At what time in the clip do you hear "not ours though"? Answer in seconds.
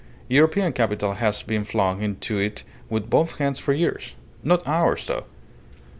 4.43-5.25